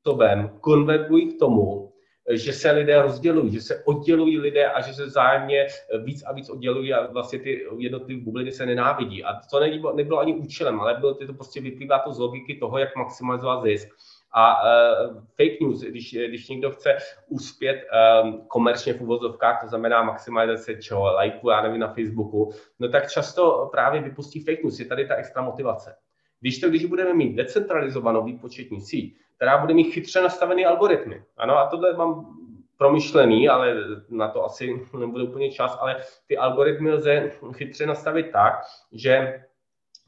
[0.08, 1.94] způsobem konvergují k tomu,
[2.30, 5.68] že se lidé rozdělují, že se oddělují lidé a že se zájemně
[6.04, 9.24] víc a víc oddělují a vlastně ty jednotlivé bubliny se nenávidí.
[9.24, 12.78] A to nebylo, nebylo ani účelem, ale bylo to prostě vyplývá to z logiky toho,
[12.78, 13.88] jak maximalizovat zisk.
[14.34, 16.98] A uh, fake news, když, když někdo chce
[17.30, 17.84] uspět
[18.24, 23.12] um, komerčně v uvozovkách, to znamená maximalizace čeho, lajku, já nevím, na Facebooku, no tak
[23.12, 24.80] často právě vypustí fake news.
[24.80, 25.96] Je tady ta extra motivace.
[26.40, 31.24] Když to, když budeme mít decentralizovanou výpočetní síť, která bude mít chytře nastavený algoritmy.
[31.38, 32.38] Ano, a tohle mám
[32.78, 33.76] promyšlený, ale
[34.10, 38.54] na to asi nebude úplně čas, ale ty algoritmy lze chytře nastavit tak,
[38.92, 39.44] že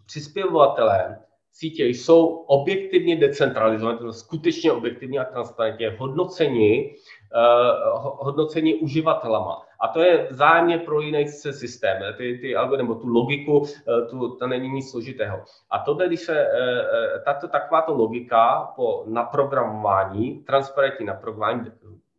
[0.05, 1.19] přispěvovatelé
[1.53, 6.95] sítě jsou objektivně decentralizované, skutečně objektivně a transparentně hodnoceni,
[7.35, 9.68] uh, hodnoceni uživatelama.
[9.81, 11.97] A to je vzájemně prolínající systém.
[12.17, 15.43] Ty, ty algoritmy, tu logiku, eh, tu, to není nic složitého.
[15.69, 21.71] A tohle, když se, eh, eh, tato, takováto logika po naprogramování, transparentní naprogramování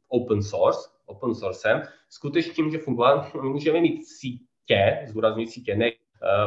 [0.08, 3.34] open source, open sourcem, skutečně může fungovat.
[3.42, 5.90] Můžeme mít sítě, zdůrazňuji sítě, ne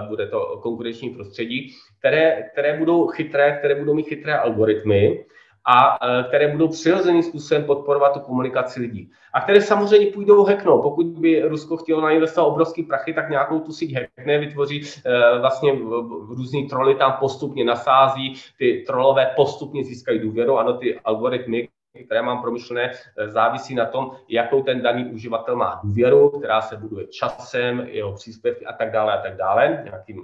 [0.08, 5.26] bude to konkurenční prostředí, které, které budou chytré, které budou mít chytré algoritmy,
[5.66, 9.12] a e, které budou přirozeným způsobem podporovat tu komunikaci lidí.
[9.34, 10.82] A které samozřejmě půjdou hacknout.
[10.82, 15.80] Pokud by Rusko chtělo nainvestovat obrovský prachy, tak nějakou tu síť hackne, vytvoří e, vlastně
[16.28, 21.70] různý troly tam postupně nasází, ty trolové postupně získají důvěru, ano, ty algoritmy,
[22.06, 26.78] které mám promyšlené, e, závisí na tom, jakou ten daný uživatel má důvěru, která se
[26.78, 30.24] buduje časem, jeho příspěvky a tak dále a tak dále, nějakým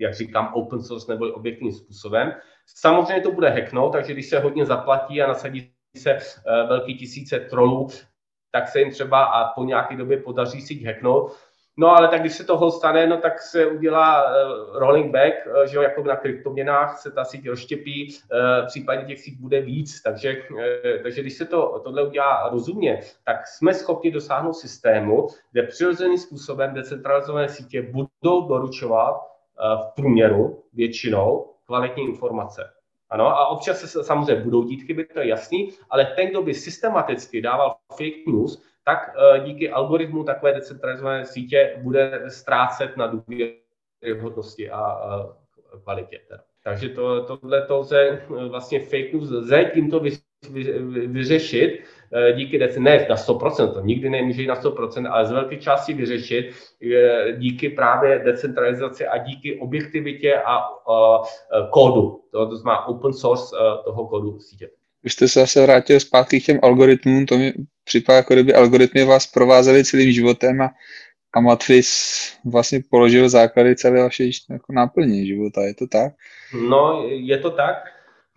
[0.00, 2.32] jak říkám, open source nebo objektivním způsobem.
[2.66, 7.40] Samozřejmě to bude hacknout, takže když se hodně zaplatí a nasadí se uh, velký tisíce
[7.40, 7.88] trolů,
[8.52, 11.36] tak se jim třeba a po nějaké době podaří si hacknout.
[11.76, 15.66] No ale tak když se toho stane, no tak se udělá uh, rolling back, uh,
[15.66, 18.14] že jo, jako na kryptoměnách se ta síť rozštěpí,
[18.66, 20.36] případně těch síť bude víc, takže,
[21.02, 26.74] takže když se to, tohle udělá rozumně, tak jsme schopni dosáhnout systému, kde přirozeným způsobem
[26.74, 32.70] decentralizované sítě budou doručovat Eh, v průměru většinou kvalitní informace.
[33.10, 36.54] Ano, a občas se samozřejmě budou dít chyby, to je jasný, ale ten, kdo by
[36.54, 44.70] systematicky dával fake news, tak eh, díky algoritmu takové decentralizované sítě bude ztrácet na důvěryhodnosti
[44.70, 44.80] a
[45.82, 46.20] kvalitě.
[46.64, 50.00] Takže to, tohle to lze eh, vlastně fake news lze tímto
[51.06, 55.56] vyřešit eh, díky ne na 100%, to nikdy nemůže jít na 100%, ale z velké
[55.56, 56.50] části vyřešit
[56.94, 61.22] eh, díky právě decentralizaci a díky objektivitě a, a
[61.70, 64.70] kódu, to, to znamená open source toho kódu sítě.
[65.02, 67.52] Vy jste se zase vrátil zpátky k těm algoritmům, to mi
[67.84, 70.70] připadá, jako kdyby algoritmy vás provázely celým životem a,
[71.34, 76.12] a Matris vlastně položil základy celé vaše jako náplně života, je to tak?
[76.68, 77.76] No, je to tak.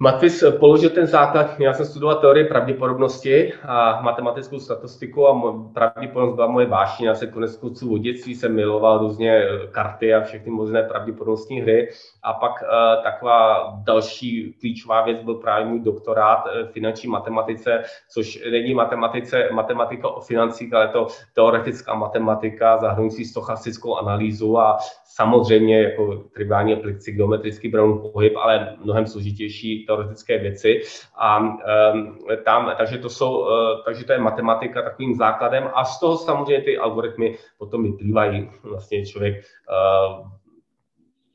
[0.04, 6.48] Matvis položil ten základ, já jsem studoval teorii pravděpodobnosti a matematickou statistiku a pravděpodobnost byla
[6.48, 7.08] moje vášně.
[7.08, 11.62] Já se konec konců v dětství jsem miloval různě eh, karty a všechny možné pravděpodobnostní
[11.62, 11.90] hry.
[12.24, 18.74] A pak uh, taková další klíčová věc byl právě můj doktorát finanční matematice, což není
[18.74, 26.74] matematice, matematika o financích, ale to teoretická matematika zahrnující stochastickou analýzu a samozřejmě jako triviální
[26.74, 30.82] aplikaci geometrický brown pohyb, ale mnohem složitější teoretické věci.
[31.16, 33.48] A um, tam, takže to jsou, uh,
[33.86, 38.52] takže to je matematika takovým základem a z toho samozřejmě ty algoritmy potom vyplývají.
[38.64, 40.28] Vlastně člověk, uh,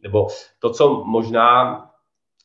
[0.02, 0.26] nebo
[0.58, 1.84] to, co možná,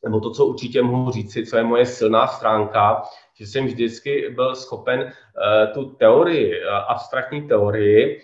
[0.04, 3.02] nebo to, co určitě mohu říci, co je moje silná stránka,
[3.36, 8.21] že jsem vždycky byl schopen uh, tu teorii, abstraktní teorii,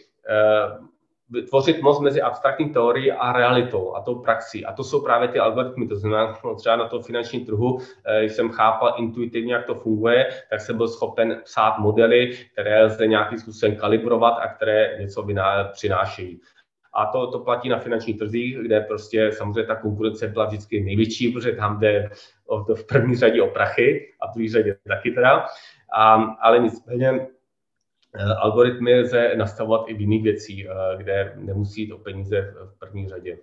[1.32, 4.66] vytvořit most mezi abstraktní teorií a realitou a tou praxí.
[4.66, 5.88] A to jsou právě ty algoritmy.
[5.88, 9.76] To znamená, no, třeba na tom finančním trhu, eh, když jsem chápal intuitivně, jak to
[9.76, 15.28] funguje, tak jsem byl schopen psát modely, které lze nějakým způsobem kalibrovat a které něco
[15.72, 16.42] přinášejí.
[16.94, 21.32] A to, to platí na finančních trzích, kde prostě samozřejmě ta konkurence byla vždycky největší,
[21.32, 22.10] protože tam jde
[22.76, 25.46] v první řadě o prachy a v druhé řadě taky teda.
[25.94, 27.39] A, ale nicméně Eh,
[28.42, 33.10] algoritmy lze nastavovat i v jiných věcí, eh, kde nemusí jít o peníze v první
[33.10, 33.38] řadě.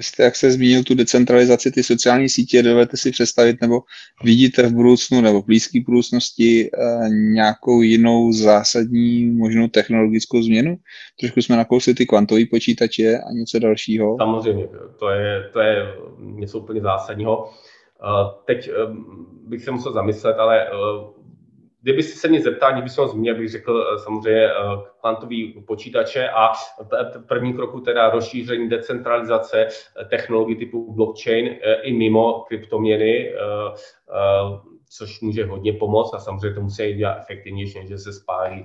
[0.00, 3.80] Jste, jak se zmínil tu decentralizaci, ty sociální sítě, dovedete si představit, nebo
[4.24, 10.76] vidíte v budoucnu nebo v blízké budoucnosti eh, nějakou jinou zásadní možnou technologickou změnu?
[11.20, 14.16] Trošku jsme nakousli ty kvantové počítače a něco dalšího.
[14.18, 17.50] Samozřejmě, to je, to je něco úplně zásadního.
[18.46, 18.70] Teď
[19.46, 20.66] bych se musel zamyslet, ale
[21.86, 24.52] Kdyby si se mě zeptal, kdyby se ho zmínil, bych řekl eh, samozřejmě eh,
[25.00, 26.52] kvantový počítače a
[27.28, 33.32] první kroku teda rozšíření decentralizace eh, technologií typu blockchain i mimo kryptoměny,
[34.90, 38.64] což může hodně pomoct a samozřejmě to musí dělat efektivnější, než se spálí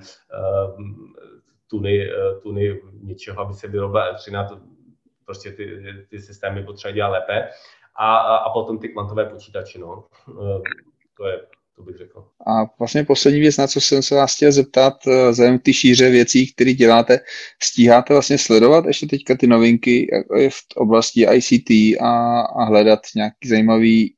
[1.67, 2.09] tuny,
[2.43, 4.59] tuny něčeho, aby se vyrobila elektřina, to
[5.25, 7.49] prostě ty, ty systémy potřeba dělat lépe.
[7.95, 10.03] A, a potom ty kvantové počítače, no.
[11.17, 11.39] To je
[11.75, 12.25] to bych řekl.
[12.47, 16.09] A vlastně poslední věc, na co jsem se vás chtěl zeptat, eh, vzhledem ty šíře
[16.09, 17.19] věcí, které děláte,
[17.63, 20.07] stíháte vlastně sledovat ještě teďka ty novinky
[20.49, 21.69] v oblasti ICT
[22.01, 24.15] a, a hledat nějaký zajímavý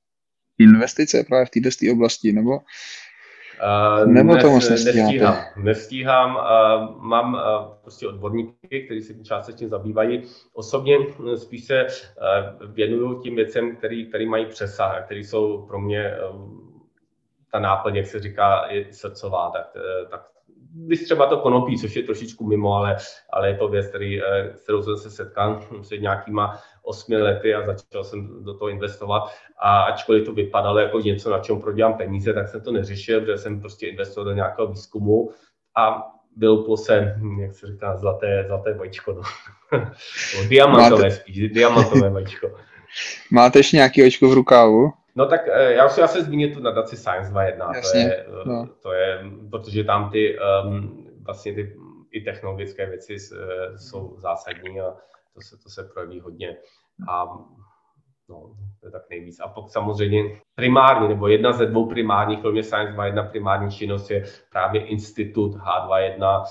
[0.59, 2.59] investice právě v této oblasti, nebo
[3.63, 5.35] Uh, nebo to moc nestíhám.
[5.57, 6.35] Nestíhám.
[6.35, 7.39] Uh, mám uh,
[7.81, 10.21] prostě odborníky, kteří se tím částečně zabývají.
[10.53, 10.97] Osobně
[11.35, 16.72] spíš se uh, věnuju tím věcem, který, mají přesah, které jsou pro mě uh,
[17.53, 20.21] ta náplň, jak se říká, je srdcová, tak, eh, tak
[20.75, 22.97] když třeba to konopí, což je trošičku mimo, ale,
[23.29, 27.65] ale je to věc, který, eh, kterou jsem se setkal před nějakýma osmi lety a
[27.65, 29.23] začal jsem do toho investovat.
[29.59, 33.37] A ačkoliv to vypadalo jako něco, na čem prodělám peníze, tak jsem to neřešil, protože
[33.37, 35.29] jsem prostě investoval do nějakého výzkumu
[35.77, 36.03] a
[36.35, 39.13] byl se, jak se říká, zlaté, zlaté vajíčko.
[39.13, 39.21] No.
[40.49, 41.11] diamantové Máte...
[41.11, 42.51] spíš, diamantové vajíčko.
[43.31, 45.02] Máte ještě nějaký očko v rukávu?
[45.15, 48.25] No tak eh, já už já se zmínit tu nadaci Science 2.1, to je, eh,
[48.45, 48.69] no.
[48.81, 51.77] to je, protože tam ty um, vlastně ty
[52.11, 54.95] i technologické věci uh, jsou zásadní a
[55.33, 56.57] to se, to se projeví hodně.
[57.09, 57.25] A
[58.29, 59.39] no, to je tak nejvíc.
[59.39, 60.23] A pokud samozřejmě
[60.55, 66.43] primární, nebo jedna ze dvou primárních, kromě Science 2.1 primární činnost je právě institut H2.1,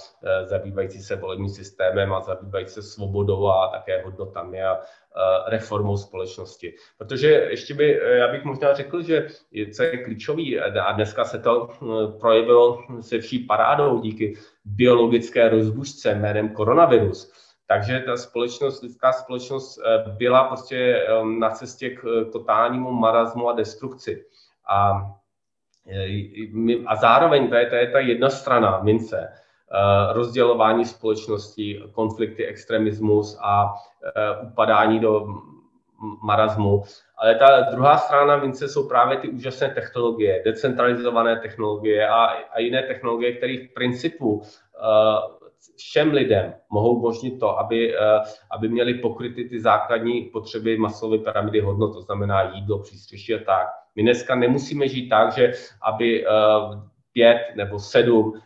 [0.45, 4.79] zabývající se volebním systémem a zabývající se svobodou a také hodnotami a
[5.17, 6.75] Eh, reformou společnosti.
[6.99, 9.27] Protože ještě by, eh, já bych možná řekl, že
[9.75, 11.69] co je klíčový, eh, a dneska se to
[12.21, 17.33] projevilo se vší parádou díky biologické rozbušce jménem koronavirus,
[17.73, 21.07] takže ta společnost, lidská společnost byla prostě
[21.39, 24.25] na cestě k totálnímu marazmu a destrukci.
[24.69, 24.93] A,
[26.87, 29.29] a zároveň to je, to je ta jedna strana mince,
[29.75, 33.75] Eh, rozdělování společnosti, konflikty, extremismus a
[34.17, 35.27] eh, upadání do
[36.23, 36.83] marazmu.
[37.17, 42.83] Ale ta druhá strana mince jsou právě ty úžasné technologie, decentralizované technologie a, a jiné
[42.83, 44.43] technologie, které v principu
[45.77, 51.61] všem lidem mohou umožnit to, aby, uh, aby měli pokryty ty základní potřeby masové pyramidy
[51.61, 53.69] hodnot, to znamená jídlo, přístřeší a tak.
[53.97, 58.41] My dneska nemusíme žít tak, že aby uh, pět nebo sedm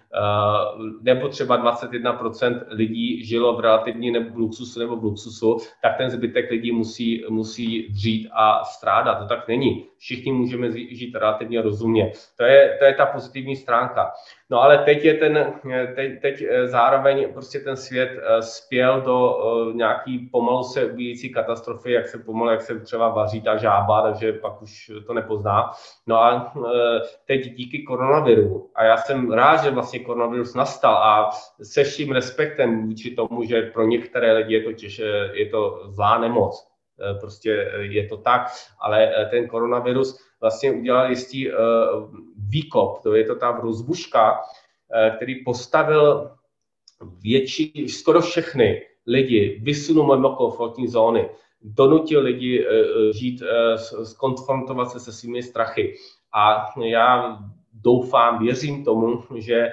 [1.03, 6.51] nebo třeba 21% lidí žilo v relativní nebo luxusu nebo v luxusu, tak ten zbytek
[6.51, 9.19] lidí musí, musí dřít a strádat.
[9.19, 9.87] To tak není.
[9.99, 12.13] Všichni můžeme žít relativně rozumně.
[12.37, 14.11] To je, to je ta pozitivní stránka.
[14.51, 15.53] No ale teď je ten,
[15.95, 19.37] teď, teď zároveň prostě ten svět spěl do
[19.75, 24.33] nějaký pomalu se ubíjící katastrofy, jak se pomalu, jak se třeba vaří ta žába, takže
[24.33, 25.71] pak už to nepozná.
[26.07, 26.53] No a
[27.27, 31.31] teď díky koronaviru, a já jsem rád, že vlastně koronavirus nastal a
[31.63, 35.03] se vším respektem vůči tomu, že pro některé lidi je to, těž,
[35.33, 36.69] je to zlá nemoc,
[37.01, 37.51] e, prostě
[37.81, 38.43] je to tak,
[38.81, 41.51] ale ten koronavirus vlastně udělal jistý
[42.49, 44.41] výkop, to je to ta rozbuška,
[45.17, 46.31] který postavil
[47.23, 51.31] větší, skoro všechny lidi, vysunul mimo komfortní zóny,
[51.63, 52.67] donutil lidi
[53.13, 53.43] žít,
[54.05, 55.95] skonfrontovat se se svými strachy.
[56.35, 57.39] A já
[57.83, 59.73] doufám, věřím tomu, že eh,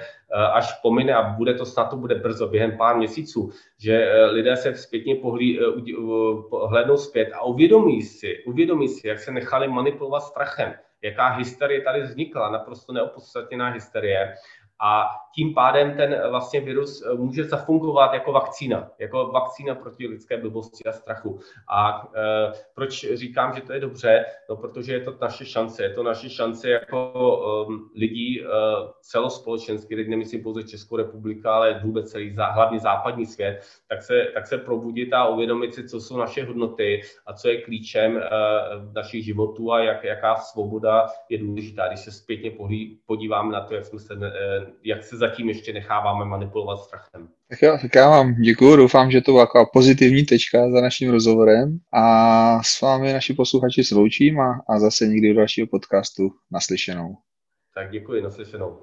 [0.52, 4.56] až pomine a bude to snad to bude brzo, během pár měsíců, že eh, lidé
[4.56, 5.62] se zpětně pohlí, eh,
[6.68, 12.02] hlednou zpět a uvědomí si, uvědomí si, jak se nechali manipulovat strachem, jaká hysterie tady
[12.02, 14.34] vznikla, naprosto neopodstatněná hysterie
[14.84, 20.36] a tím pádem ten vlastně virus eh, může zafungovat jako vakcína, jako vakcína proti lidské
[20.36, 21.40] blbosti a strachu.
[21.70, 24.24] A e, proč říkám, že to je dobře?
[24.50, 27.12] No, protože je to naše šance, je to naše šance jako
[27.68, 28.46] um, lidí uh,
[29.00, 34.26] celospolečensky, teď nemyslím pouze Českou republiku, ale vůbec celý, zá, hlavně západní svět, tak se,
[34.34, 38.22] tak se probudit a uvědomit si, co jsou naše hodnoty a co je klíčem uh,
[38.94, 42.52] našich životů a jak, jaká svoboda je důležitá, když se zpětně
[43.06, 44.22] podíváme na to, jak jsme se, uh,
[44.84, 47.28] jak se zatím ještě necháváme manipulovat strachem.
[47.50, 51.10] Tak jo, tak já vám děkuji, doufám, že to byla taková pozitivní tečka za naším
[51.10, 57.16] rozhovorem a s vámi naši posluchači sloučím a, a zase někdy do dalšího podcastu naslyšenou.
[57.74, 58.78] Tak děkuji, naslyšenou.